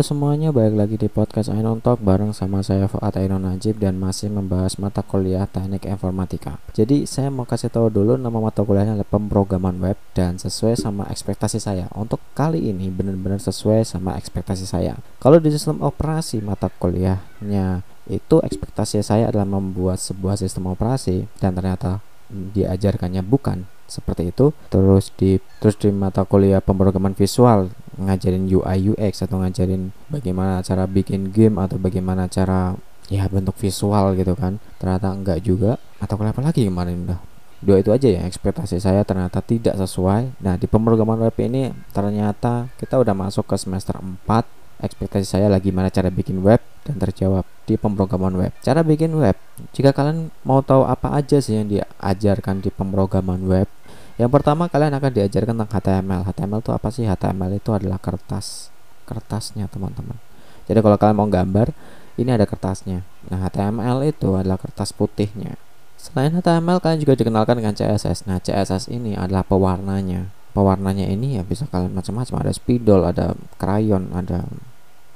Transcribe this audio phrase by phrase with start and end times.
[0.00, 4.00] Halo semuanya, balik lagi di podcast Ainon Talk bareng sama saya Fuad Ainon Najib dan
[4.00, 6.56] masih membahas mata kuliah Teknik Informatika.
[6.72, 11.04] Jadi saya mau kasih tahu dulu nama mata kuliahnya adalah pemrograman web dan sesuai sama
[11.12, 11.84] ekspektasi saya.
[11.92, 14.96] Untuk kali ini benar-benar sesuai sama ekspektasi saya.
[15.20, 21.52] Kalau di sistem operasi mata kuliahnya itu ekspektasi saya adalah membuat sebuah sistem operasi dan
[21.52, 22.00] ternyata
[22.32, 24.54] diajarkannya bukan seperti itu.
[24.70, 30.86] Terus di terus di mata kuliah pemrograman visual ngajarin UI UX atau ngajarin bagaimana cara
[30.86, 32.78] bikin game atau bagaimana cara
[33.10, 34.62] ya bentuk visual gitu kan.
[34.78, 35.76] Ternyata enggak juga.
[35.98, 37.20] Atau apa lagi kemarin udah?
[37.60, 40.40] Dua itu aja ya ekspektasi saya ternyata tidak sesuai.
[40.40, 44.24] Nah di pemrograman web ini ternyata kita udah masuk ke semester 4
[44.80, 48.52] ekspektasi saya lagi mana cara bikin web dan terjawab di pemrograman web.
[48.64, 49.36] Cara bikin web.
[49.76, 53.68] Jika kalian mau tahu apa aja sih yang diajarkan di pemrograman web,
[54.20, 56.28] yang pertama kalian akan diajarkan tentang HTML.
[56.28, 57.08] HTML itu apa sih?
[57.08, 58.68] HTML itu adalah kertas.
[59.08, 60.20] Kertasnya, teman-teman.
[60.68, 61.72] Jadi kalau kalian mau gambar,
[62.20, 63.00] ini ada kertasnya.
[63.32, 65.56] Nah, HTML itu adalah kertas putihnya.
[65.96, 68.28] Selain HTML, kalian juga dikenalkan dengan CSS.
[68.28, 70.28] Nah, CSS ini adalah pewarnanya.
[70.52, 72.44] Pewarnanya ini ya bisa kalian macam-macam.
[72.44, 74.44] Ada spidol, ada crayon, ada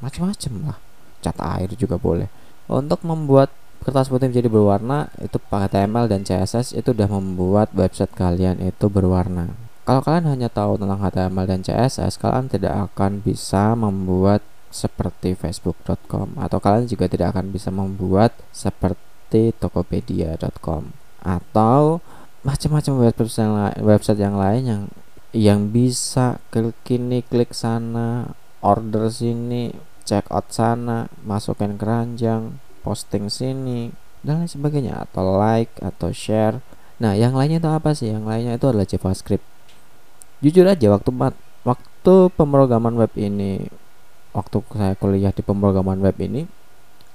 [0.00, 0.78] macam-macam lah.
[1.20, 2.32] Cat air juga boleh.
[2.68, 3.52] Untuk membuat
[3.84, 9.52] kertas putih menjadi berwarna itu HTML dan CSS itu sudah membuat website kalian itu berwarna.
[9.84, 14.40] Kalau kalian hanya tahu tentang HTML dan CSS, kalian tidak akan bisa membuat
[14.72, 20.90] seperti facebook.com atau kalian juga tidak akan bisa membuat seperti tokopedia.com
[21.20, 22.00] atau
[22.42, 23.12] macam-macam
[23.84, 24.82] website yang lain, yang
[25.34, 29.74] yang bisa klik ini klik sana order sini
[30.06, 33.88] check out sana masukin keranjang posting sini
[34.20, 36.60] dan lain sebagainya atau like atau share.
[37.00, 38.12] Nah yang lainnya itu apa sih?
[38.12, 39.44] Yang lainnya itu adalah JavaScript.
[40.44, 41.10] Jujur aja waktu
[41.64, 43.64] waktu pemrograman web ini
[44.36, 46.44] waktu saya kuliah di pemrograman web ini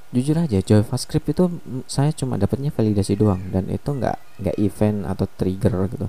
[0.10, 5.30] jujur aja JavaScript itu saya cuma dapatnya validasi doang dan itu nggak nggak event atau
[5.38, 6.08] trigger gitu.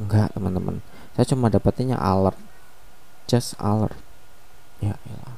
[0.00, 0.80] Nggak teman-teman.
[1.16, 2.36] Saya cuma dapatnya alert.
[3.28, 3.96] Just alert.
[4.80, 5.36] Ya elah.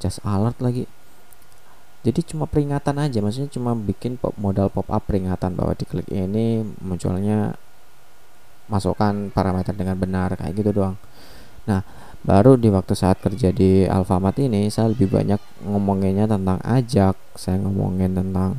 [0.00, 0.88] Just alert lagi
[2.06, 6.62] jadi cuma peringatan aja maksudnya cuma bikin pop modal pop up peringatan bahwa diklik ini
[6.78, 7.58] munculnya
[8.70, 10.94] masukkan parameter dengan benar kayak gitu doang.
[11.66, 11.82] Nah
[12.22, 17.16] baru di waktu saat kerja di Alfamart ini saya lebih banyak ngomonginnya tentang ajak.
[17.34, 18.54] Saya ngomongin tentang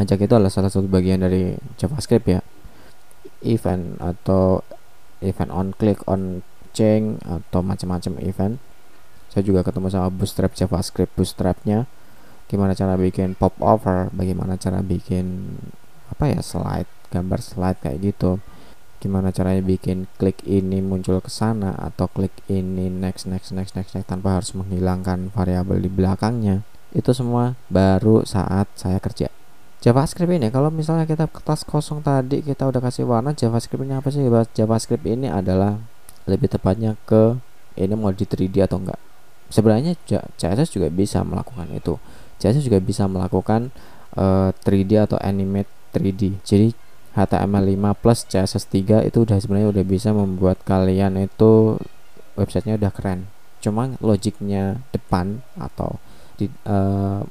[0.00, 2.40] ajak itu adalah salah satu bagian dari JavaScript ya.
[3.44, 4.64] Event atau
[5.22, 6.42] event on click on
[6.74, 8.54] change atau macam-macam event.
[9.30, 11.86] Saya juga ketemu sama bootstrap JavaScript bootstrapnya
[12.54, 15.58] gimana cara bikin pop over bagaimana cara bikin
[16.06, 18.38] apa ya slide gambar slide kayak gitu.
[19.02, 23.92] Gimana caranya bikin klik ini muncul ke sana atau klik ini next next next next
[23.98, 26.62] next tanpa harus menghilangkan variabel di belakangnya.
[26.94, 29.28] Itu semua baru saat saya kerja.
[29.84, 34.08] JavaScript ini kalau misalnya kita kertas kosong tadi kita udah kasih warna JavaScript ini apa
[34.08, 34.24] sih?
[34.56, 35.76] JavaScript ini adalah
[36.24, 37.36] lebih tepatnya ke
[37.76, 38.96] ini mau di 3D atau enggak.
[39.52, 39.92] Sebenarnya
[40.40, 42.00] CSS juga bisa melakukan itu
[42.40, 43.70] CSS juga bisa melakukan
[44.18, 46.42] uh, eh, 3D atau animate 3D.
[46.42, 46.68] Jadi
[47.14, 51.78] HTML5 plus CSS 3 itu udah sebenarnya udah bisa membuat kalian itu
[52.34, 53.30] websitenya udah keren.
[53.62, 56.02] Cuma logiknya depan atau
[56.34, 57.22] di, uh,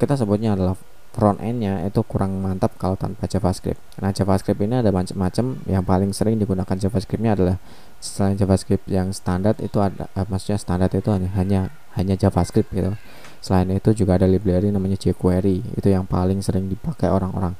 [0.00, 0.74] kita sebutnya adalah
[1.16, 3.80] front endnya itu kurang mantap kalau tanpa JavaScript.
[4.04, 5.64] Nah JavaScript ini ada macam-macam.
[5.64, 7.56] Yang paling sering digunakan JavaScriptnya adalah
[8.00, 11.60] selain JavaScript yang standar itu ada, uh, maksudnya standar itu hanya hanya
[11.96, 12.92] hanya JavaScript gitu.
[13.40, 17.54] Selain itu juga ada library namanya jQuery, itu yang paling sering dipakai orang-orang.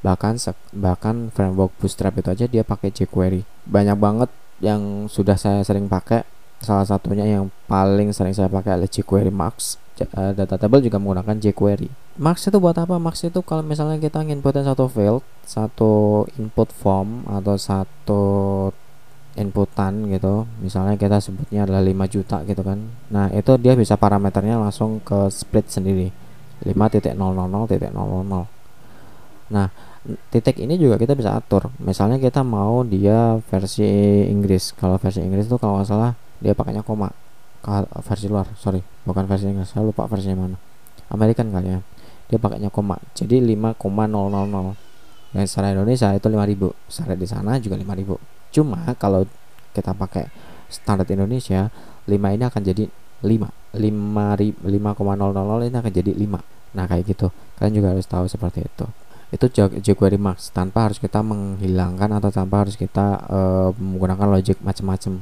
[0.00, 0.38] Bahkan
[0.78, 3.42] bahkan framework Bootstrap itu aja dia pakai jQuery.
[3.66, 4.30] Banyak banget
[4.62, 6.22] yang sudah saya sering pakai.
[6.58, 9.78] Salah satunya yang paling sering saya pakai adalah jQuery Max.
[9.98, 11.90] Uh, data table juga menggunakan jQuery.
[12.22, 13.02] Max itu buat apa?
[13.02, 18.22] Max itu kalau misalnya kita inputin satu field, satu input form atau satu
[19.38, 20.50] inputan gitu.
[20.58, 22.82] Misalnya kita sebutnya adalah 5 juta gitu kan.
[23.14, 26.10] Nah itu dia bisa parameternya langsung ke split sendiri.
[26.66, 26.74] 5.000.000
[29.48, 29.72] nah
[30.28, 31.70] titik ini juga kita bisa atur.
[31.80, 33.86] Misalnya kita mau dia versi
[34.28, 34.74] Inggris.
[34.76, 36.12] Kalau versi Inggris itu kalau nggak salah
[36.42, 37.08] dia pakainya koma.
[38.04, 38.82] Versi luar sorry.
[39.06, 40.58] Bukan versi Inggris saya lupa versinya mana.
[41.14, 41.80] American kali ya.
[42.28, 43.00] Dia pakainya koma.
[43.16, 43.78] Jadi 5,000
[45.28, 49.28] dan secara Indonesia itu 5000 secara di sana juga 5000 cuma kalau
[49.76, 50.28] kita pakai
[50.68, 51.72] standar Indonesia
[52.04, 52.84] 5 ini akan jadi
[53.24, 57.32] 5 5 5,000 ini akan jadi 5 nah kayak gitu.
[57.56, 58.86] Kalian juga harus tahu seperti itu.
[59.28, 65.20] Itu jQuery Max tanpa harus kita menghilangkan atau tanpa harus kita uh, menggunakan logic macam-macam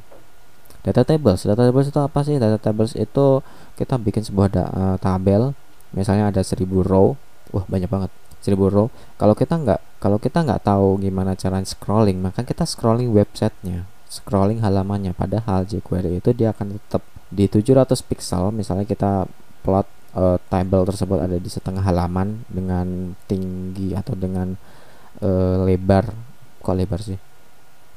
[0.86, 1.42] data tables.
[1.42, 2.38] Data tables itu apa sih?
[2.38, 3.42] Data tables itu
[3.74, 5.50] kita bikin sebuah da, uh, tabel.
[5.90, 7.18] Misalnya ada 1000 row.
[7.50, 8.10] Wah banyak banget.
[8.46, 8.86] 1000 row.
[9.18, 14.62] Kalau kita nggak kalau kita nggak tahu gimana cara scrolling maka kita scrolling websitenya scrolling
[14.62, 15.12] halamannya.
[15.12, 18.54] Padahal jQuery itu dia akan tetap di 700 pixel.
[18.54, 19.26] Misalnya kita
[19.66, 24.54] plot uh, table tersebut ada di setengah halaman dengan tinggi atau dengan
[25.20, 26.06] uh, lebar.
[26.62, 27.18] Kok lebar sih?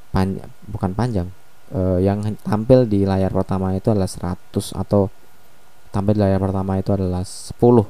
[0.09, 1.29] Panjang bukan panjang.
[1.69, 5.05] Uh, yang tampil di layar pertama itu adalah 100 atau
[5.93, 7.85] tampil di layar pertama itu adalah 10 10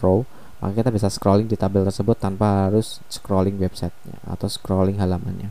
[0.00, 0.24] row
[0.62, 5.50] maka kita bisa scrolling di tabel tersebut tanpa harus scrolling websitenya atau scrolling halamannya.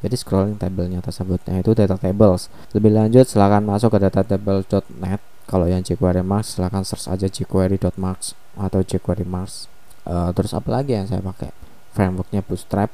[0.00, 1.44] Jadi scrolling tabelnya tersebut.
[1.44, 2.48] Nah itu data tables.
[2.72, 8.80] Lebih lanjut silahkan masuk ke datatable.net kalau yang jQuery Mars silahkan search aja jQuery.mars atau
[8.80, 9.68] jQuery Mars
[10.08, 11.52] uh, terus apa lagi yang saya pakai?
[11.92, 12.88] Frameworknya Bootstrap.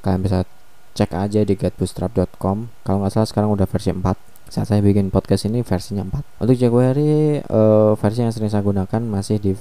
[0.00, 0.48] Kalian bisa
[0.92, 4.04] cek aja di getbootstrap.com kalau nggak salah sekarang udah versi 4
[4.52, 9.00] saat saya bikin podcast ini versinya 4 untuk jQuery uh, versi yang sering saya gunakan
[9.00, 9.56] masih di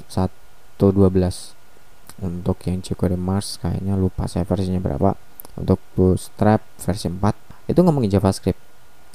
[0.82, 5.14] 1.12 untuk yang jQuery Mars kayaknya lupa saya versinya berapa.
[5.58, 8.58] Untuk bootstrap versi 4 itu ngomongin JavaScript.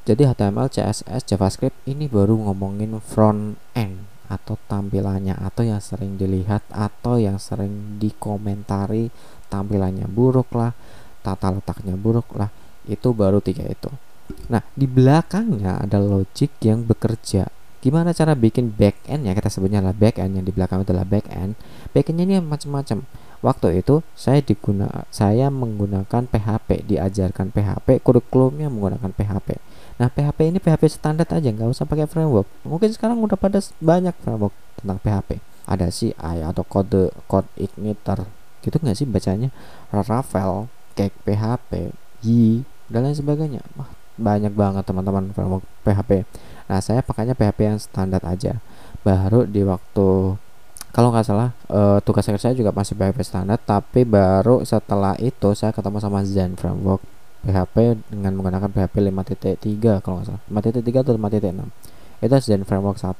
[0.07, 6.63] Jadi HTML, CSS, JavaScript ini baru ngomongin front end atau tampilannya atau yang sering dilihat
[6.71, 9.11] atau yang sering dikomentari
[9.47, 10.75] tampilannya buruk lah
[11.23, 12.51] tata letaknya buruk lah
[12.91, 13.91] itu baru tiga itu.
[14.51, 17.47] Nah di belakangnya ada logic yang bekerja
[17.83, 19.33] gimana cara bikin back end ya?
[19.37, 21.59] Kita sebutnya adalah back end yang di belakang itu adalah back end.
[21.91, 23.07] Back endnya ini macam-macam.
[23.45, 29.61] Waktu itu saya diguna saya menggunakan PHP diajarkan PHP kurikulumnya menggunakan PHP
[29.97, 32.45] nah PHP ini PHP standar aja nggak usah pakai framework.
[32.69, 38.25] Mungkin sekarang udah pada banyak framework tentang PHP ada CI atau kode code igniter
[38.63, 39.51] gitu nggak sih bacanya?
[39.91, 41.93] Ravel cake PHP,
[42.25, 43.63] Y dan lain sebagainya.
[44.17, 46.25] Banyak banget teman-teman framework PHP.
[46.67, 48.59] Nah, saya pakainya PHP yang standar aja.
[49.07, 50.35] Baru di waktu
[50.91, 55.53] kalau nggak salah uh, tugas akhir saya juga masih PHP standar, tapi baru setelah itu
[55.53, 57.05] saya ketemu sama Zen framework
[57.45, 60.43] PHP dengan menggunakan PHP 5.3 kalau nggak salah.
[60.49, 63.13] 5.3 atau 5.6 itu Zen framework 1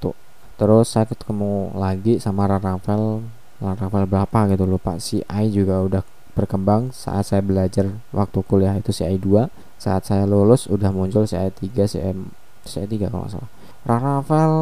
[0.57, 3.29] terus saya ketemu lagi sama Laravel
[3.61, 4.97] Laravel berapa gitu lupa.
[4.97, 6.03] CI juga udah
[6.37, 9.49] berkembang saat saya belajar waktu kuliah itu CI 2
[9.81, 12.13] saat saya lulus udah muncul CI 3 CI,
[12.69, 13.51] CI 3 kalau nggak salah.
[13.87, 14.55] Raravel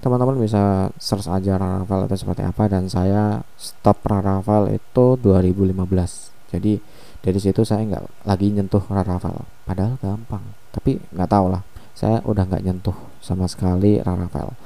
[0.00, 6.82] teman-teman bisa search aja Raravel itu seperti apa dan saya stop Raravel itu 2015 jadi
[7.20, 9.46] dari situ saya nggak lagi nyentuh Raravel.
[9.64, 10.42] Padahal gampang
[10.74, 11.62] tapi nggak tahu lah.
[11.94, 14.56] Saya udah nggak nyentuh sama sekali Raravel.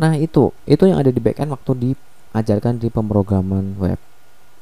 [0.00, 4.00] Nah itu itu yang ada di backend waktu diajarkan di pemrograman web.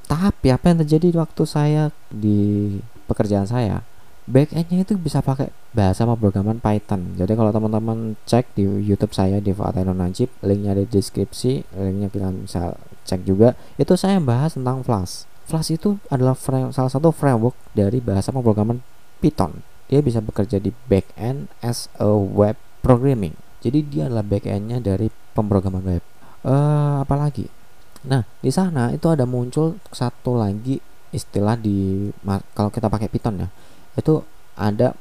[0.08, 2.76] Tapi apa yang terjadi waktu saya di
[3.06, 3.84] pekerjaan saya
[4.32, 7.12] backendnya itu bisa pakai bahasa pemrograman Python.
[7.20, 12.32] Jadi kalau teman-teman cek di YouTube saya di Fatainon Najib linknya di deskripsi linknya kita
[12.32, 12.62] bisa
[13.04, 13.52] cek juga.
[13.76, 15.28] Itu saya bahas tentang Flash.
[15.44, 18.80] Flash itu adalah frame, salah satu framework dari bahasa pemrograman
[19.20, 19.60] Python.
[19.92, 23.36] Dia bisa bekerja di backend as a web programming.
[23.60, 26.02] Jadi dia adalah backendnya dari pemrograman web.
[26.42, 27.46] Uh, apalagi
[28.02, 30.82] Nah, di sana itu ada muncul satu lagi
[31.14, 32.08] istilah di
[32.56, 33.48] kalau kita pakai Python ya.
[33.96, 34.24] Itu
[34.56, 34.94] ada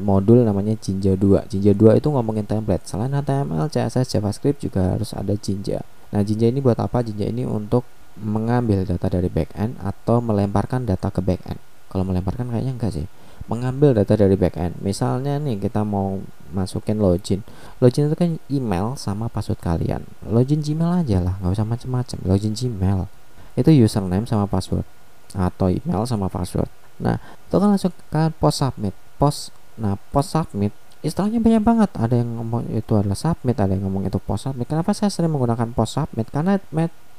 [0.00, 1.50] modul namanya Jinja 2.
[1.50, 2.86] Jinja 2 itu ngomongin template.
[2.86, 5.82] Selain HTML, CSS, JavaScript juga harus ada Jinja.
[6.14, 7.02] Nah, Jinja ini buat apa?
[7.02, 7.84] Jinja ini untuk
[8.18, 11.58] mengambil data dari backend atau melemparkan data ke backend.
[11.90, 13.06] Kalau melemparkan kayaknya enggak sih
[13.48, 14.76] mengambil data dari backend.
[14.84, 16.20] Misalnya nih kita mau
[16.52, 17.40] masukin login.
[17.80, 20.04] Login itu kan email sama password kalian.
[20.28, 22.18] Login Gmail aja lah, nggak usah macam-macam.
[22.28, 23.08] Login Gmail
[23.56, 24.84] itu username sama password
[25.32, 26.68] atau email sama password.
[27.00, 27.16] Nah
[27.48, 28.94] itu kan langsung kan post submit.
[29.16, 31.90] Post, nah post submit istilahnya banyak banget.
[31.96, 34.68] Ada yang ngomong itu adalah submit, ada yang ngomong itu post submit.
[34.68, 36.28] Kenapa saya sering menggunakan post submit?
[36.28, 36.60] Karena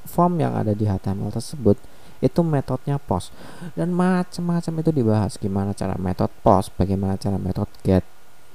[0.06, 1.76] form yang ada di HTML tersebut
[2.20, 3.32] itu metodenya post
[3.80, 8.04] dan macam-macam itu dibahas gimana cara metode post bagaimana cara metode get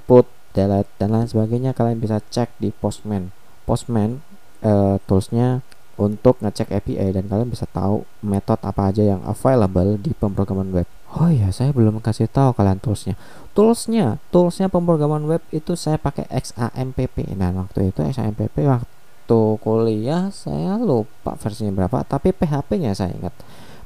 [0.05, 3.33] put delete dan lain sebagainya kalian bisa cek di postman
[3.65, 4.21] postman
[4.61, 5.65] uh, toolsnya
[5.95, 10.87] untuk ngecek API dan kalian bisa tahu metode apa aja yang available di pemrograman web.
[11.15, 13.15] Oh iya, saya belum kasih tahu kalian toolsnya.
[13.55, 17.31] Toolsnya, toolsnya pemrograman web itu saya pakai XAMPP.
[17.39, 23.31] Nah waktu itu XAMPP waktu kuliah saya lupa versinya berapa tapi PHP-nya saya ingat.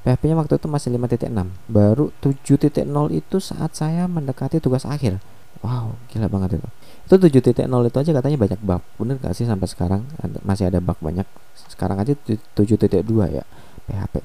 [0.02, 1.30] PHP-nya waktu itu masih 5.6
[1.70, 5.22] baru 7.0 itu saat saya mendekati tugas akhir.
[5.62, 6.68] Wow gila banget itu.
[7.06, 8.82] Itu 7.0 itu aja katanya banyak bug.
[8.98, 10.02] Bener gak sih sampai sekarang?
[10.42, 11.30] Masih ada bug banyak.
[11.70, 12.90] Sekarang aja 7.2
[13.30, 13.46] ya
[13.90, 14.22] PHP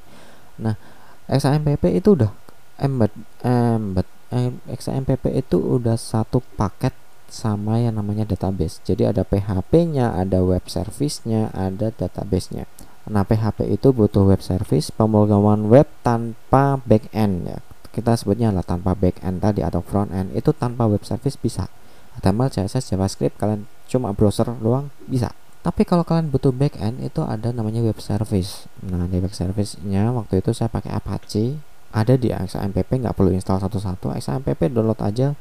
[0.61, 0.77] nah
[1.25, 2.31] XAMPP itu udah
[2.81, 3.13] embed
[3.45, 4.09] embed
[4.67, 6.91] XAMPP itu udah satu paket
[7.31, 8.83] sama yang namanya database.
[8.83, 12.67] Jadi ada PHP-nya, ada web service-nya, ada database-nya.
[13.11, 17.59] Nah, PHP itu butuh web service, pemrograman web tanpa back-end ya.
[17.95, 20.35] Kita sebutnya lah tanpa back-end tadi atau front-end.
[20.35, 21.71] Itu tanpa web service bisa.
[22.19, 25.35] HTML, CSS, JavaScript kalian cuma browser doang bisa.
[25.65, 28.67] Tapi kalau kalian butuh back-end itu ada namanya web service.
[28.83, 31.74] Nah, di web service-nya waktu itu saya pakai Apache.
[31.95, 34.11] Ada di XAMPP nggak perlu install satu-satu.
[34.11, 35.39] XAMPP download aja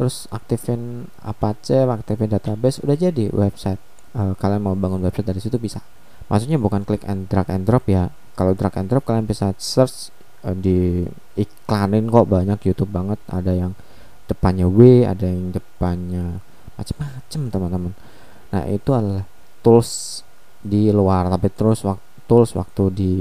[0.00, 3.76] terus aktifin Apache, aktifin database udah jadi website.
[4.16, 5.84] Uh, kalian mau bangun website dari situ bisa.
[6.32, 8.08] Maksudnya bukan klik and drag and drop ya.
[8.32, 10.08] Kalau drag and drop kalian bisa search
[10.40, 11.04] uh, di
[11.36, 13.20] iklanin kok banyak YouTube banget.
[13.28, 13.76] Ada yang
[14.24, 16.40] depannya W ada yang depannya
[16.80, 17.92] macam-macam teman-teman.
[18.56, 19.28] Nah itu adalah
[19.60, 20.22] tools
[20.64, 23.12] di luar tapi terus waktu tools waktu di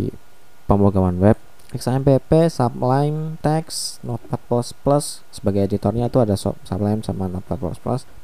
[0.70, 4.42] pemrograman web XAMPP, Sublime, Text, Notepad++,
[5.30, 7.62] sebagai editornya itu ada Sublime sama Notepad++.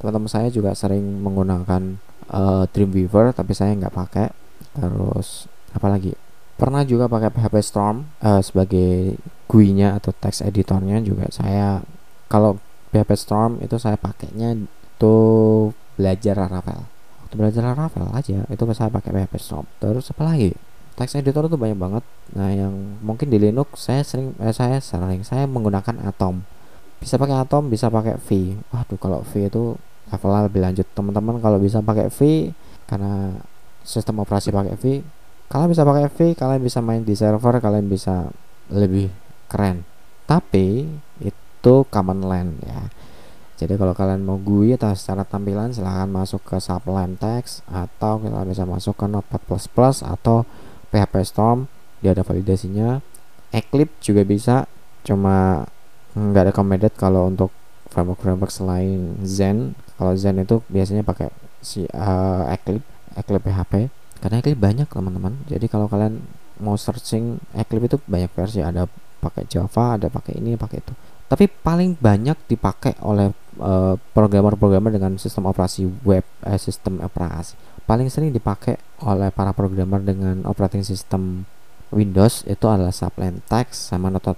[0.02, 2.02] Teman-teman saya juga sering menggunakan
[2.34, 4.28] uh, Dreamweaver, tapi saya nggak pakai.
[4.74, 5.46] Terus
[5.78, 6.18] apalagi
[6.56, 11.84] pernah juga pakai PHP Storm uh, sebagai GUI-nya atau text editornya juga saya
[12.32, 12.58] kalau
[12.96, 15.16] PHP Storm itu saya pakainya itu
[16.00, 16.88] belajar Laravel.
[17.28, 19.68] Waktu belajar Laravel aja itu saya pakai PHP Storm.
[19.84, 20.56] Terus apa lagi
[20.96, 22.04] text editor itu banyak banget.
[22.34, 22.74] Nah yang
[23.04, 26.42] mungkin di Linux saya sering eh, saya sering saya menggunakan Atom.
[27.04, 28.56] Bisa pakai Atom bisa pakai V.
[28.72, 29.75] Waduh kalau V itu
[30.10, 30.88] levelnya lebih lanjut.
[30.96, 32.52] Teman-teman kalau bisa pakai V
[32.88, 33.36] karena
[33.86, 35.04] sistem operasi pakai V
[35.46, 38.32] kalian bisa pakai V kalian bisa main di server kalian bisa
[38.72, 39.12] lebih
[39.52, 39.84] keren.
[40.25, 40.90] Tapi
[41.22, 42.82] itu common land ya.
[43.56, 48.52] Jadi kalau kalian mau GUI atau secara tampilan silahkan masuk ke Sublime Text atau kalian
[48.52, 49.40] bisa masuk ke Notepad++
[50.04, 50.44] atau
[50.89, 51.68] PHP Storm
[52.06, 53.01] dia ada validasinya.
[53.50, 54.56] Eclipse juga bisa
[55.06, 55.65] cuma
[56.15, 57.50] nggak recommended kalau untuk
[57.89, 59.74] framework-framework selain Zen.
[59.96, 61.32] Kalau Zen itu biasanya pakai
[61.63, 63.74] si uh, Eclipse Eclipse PHP
[64.20, 65.34] karena Eclipse banyak teman-teman.
[65.48, 66.20] Jadi kalau kalian
[66.60, 68.60] mau searching Eclipse itu banyak versi.
[68.60, 68.86] Ada
[69.24, 70.94] pakai Java ada pakai ini pakai itu.
[71.25, 77.58] Tapi paling banyak dipakai oleh uh, programmer-programmer dengan sistem operasi web eh, sistem operasi.
[77.89, 81.50] Paling sering dipakai oleh para programmer dengan operating system
[81.92, 84.36] Windows itu adalah Sublime Text sama Notepad++.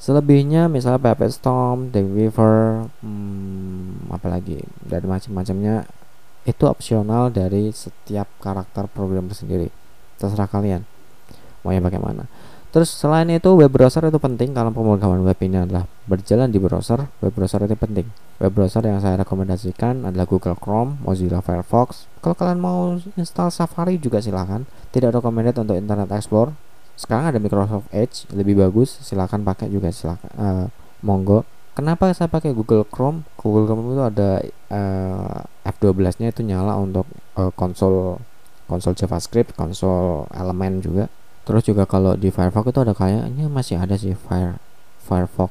[0.00, 5.84] Selebihnya misalnya PHP Storm, Dreamweaver, hmm, apalagi dan macam-macamnya
[6.48, 9.68] itu opsional dari setiap karakter program sendiri
[10.16, 10.88] terserah kalian
[11.60, 12.24] mau yang bagaimana
[12.70, 17.10] terus selain itu web browser itu penting kalau pemrograman web ini adalah berjalan di browser
[17.22, 18.06] web browser itu penting.
[18.40, 22.08] Web browser yang saya rekomendasikan adalah Google Chrome Mozilla Firefox.
[22.24, 26.56] Kalau kalian mau install Safari juga silahkan tidak recommended untuk Internet Explorer.
[26.96, 28.96] Sekarang ada Microsoft Edge lebih bagus.
[29.04, 30.66] Silahkan pakai juga silahkan uh,
[31.04, 31.44] monggo.
[31.76, 33.28] Kenapa saya pakai Google Chrome?
[33.36, 34.30] Google Chrome itu ada
[34.72, 38.20] uh, F12-nya itu nyala untuk uh, konsol
[38.68, 41.10] konsol JavaScript, konsol elemen juga.
[41.50, 44.62] Terus juga kalau di Firefox itu ada kayaknya masih ada sih Fire
[45.02, 45.50] Firefox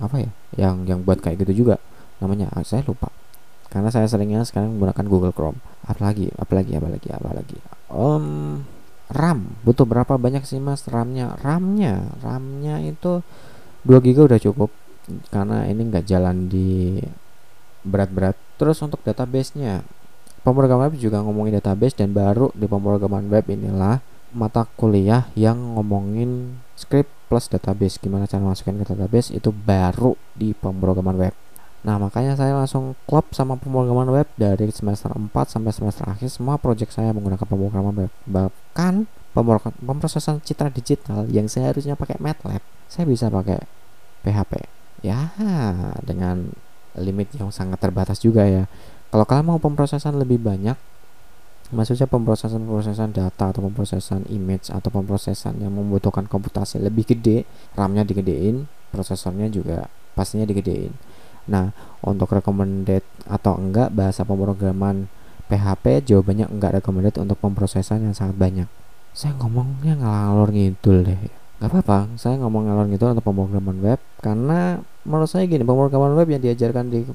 [0.00, 0.30] apa ya?
[0.56, 1.76] Yang yang buat kayak gitu juga.
[2.24, 3.12] Namanya ah, saya lupa.
[3.68, 5.60] Karena saya seringnya sekarang menggunakan Google Chrome.
[5.84, 7.58] Apalagi, apalagi, apalagi, apalagi.
[7.92, 8.64] Um,
[9.12, 11.36] RAM butuh berapa banyak sih mas RAM-nya?
[11.44, 13.20] RAM-nya, RAM-nya itu
[13.84, 14.72] 2 GB udah cukup
[15.28, 16.96] karena ini nggak jalan di
[17.84, 19.84] berat-berat terus untuk database-nya
[20.40, 24.00] pemrograman web juga ngomongin database dan baru di pemrograman web inilah
[24.34, 28.02] mata kuliah yang ngomongin script plus database.
[28.02, 29.30] Gimana cara masukin ke database?
[29.30, 31.34] Itu baru di pemrograman web.
[31.86, 36.28] Nah makanya saya langsung klop sama pemrograman web dari semester 4 sampai semester akhir.
[36.28, 38.12] Semua project saya menggunakan pemrograman web.
[38.26, 39.06] Bahkan
[39.84, 43.58] pemrosesan citra digital yang seharusnya pakai MATLAB saya bisa pakai
[44.22, 44.52] PHP
[45.02, 45.34] ya
[46.06, 46.54] dengan
[46.94, 48.70] limit yang sangat terbatas juga ya.
[49.10, 50.78] Kalau kalian mau pemrosesan lebih banyak
[51.72, 58.04] maksudnya pemrosesan pemrosesan data atau pemrosesan image atau pemrosesan yang membutuhkan komputasi lebih gede RAM-nya
[58.04, 60.94] digedein prosesornya juga pastinya digedein.
[61.48, 61.72] Nah
[62.04, 65.08] untuk recommended atau enggak bahasa pemrograman
[65.48, 68.68] PHP jawabannya enggak recommended untuk pemrosesan yang sangat banyak.
[69.16, 71.18] Saya ngomongnya ngalor ngidul deh.
[71.58, 76.28] Nggak apa-apa saya ngomong ngalor ngidul untuk pemrograman web karena menurut saya gini pemrograman web
[76.30, 77.08] yang diajarkan di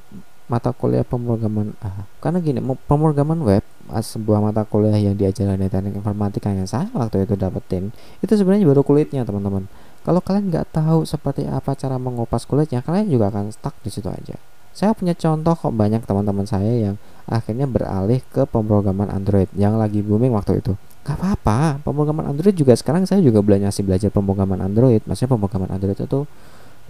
[0.49, 2.57] mata kuliah pemrograman ah, karena gini
[2.89, 3.61] pemrograman web
[3.97, 7.89] sebuah mata kuliah yang diajarkan di teknik informatika yang saya waktu itu dapetin
[8.21, 9.65] itu sebenarnya baru kulitnya teman-teman.
[10.05, 14.07] Kalau kalian nggak tahu seperti apa cara mengupas kulitnya kalian juga akan stuck di situ
[14.07, 14.37] aja.
[14.71, 20.05] Saya punya contoh kok banyak teman-teman saya yang akhirnya beralih ke pemrograman Android yang lagi
[20.05, 20.77] booming waktu itu.
[21.03, 25.01] Gak apa-apa, pemrograman Android juga sekarang saya juga belajar belajar pemrograman Android.
[25.03, 26.29] Maksudnya pemrograman Android itu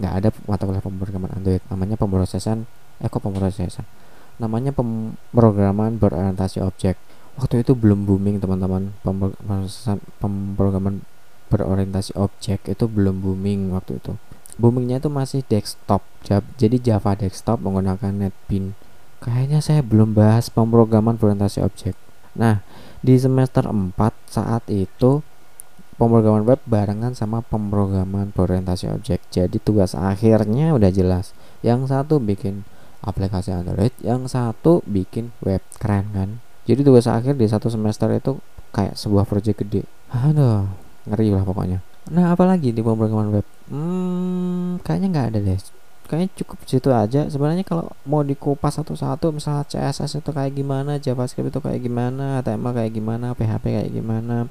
[0.00, 2.64] nggak ada mata kuliah pemrograman Android namanya pemrosesan
[3.04, 3.84] eh kok pemrosesan
[4.40, 6.96] namanya pemrograman berorientasi objek.
[7.36, 8.96] Waktu itu belum booming teman-teman.
[10.18, 11.04] Pemrograman
[11.52, 14.16] berorientasi objek itu belum booming waktu itu.
[14.56, 16.00] Boomingnya itu masih desktop.
[16.56, 18.88] Jadi Java desktop menggunakan NetBeans
[19.20, 21.92] kayaknya saya belum bahas pemrograman berorientasi objek.
[22.32, 22.64] Nah
[23.04, 23.92] di semester 4
[24.24, 25.20] saat itu
[26.00, 29.20] pemrograman web barengan sama pemrograman berorientasi objek.
[29.28, 31.36] Jadi tugas akhirnya udah jelas.
[31.60, 32.64] Yang satu bikin
[33.00, 35.60] aplikasi Android yang satu bikin web.
[35.80, 36.30] Keren kan?
[36.68, 38.38] Jadi tugas akhir di satu semester itu
[38.70, 39.82] kayak sebuah proyek gede.
[40.12, 40.68] Aduh
[41.08, 41.80] ngeri lah pokoknya.
[42.12, 43.46] Nah apalagi di pemrograman web?
[43.72, 45.58] Hmm kayaknya nggak ada deh.
[46.06, 47.20] Kayaknya cukup situ aja.
[47.30, 52.72] Sebenarnya kalau mau dikupas satu-satu misalnya CSS itu kayak gimana JavaScript itu kayak gimana HTML
[52.76, 54.50] kayak gimana PHP kayak gimana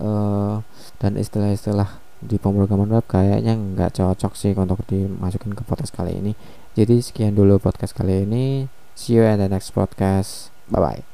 [0.00, 0.64] uh,
[0.98, 6.32] dan istilah-istilah di pemrograman web kayaknya nggak cocok sih untuk dimasukin ke podcast kali ini
[6.78, 8.70] jadi sekian dulu podcast kali ini.
[8.94, 10.54] See you at the next podcast.
[10.70, 11.07] Bye bye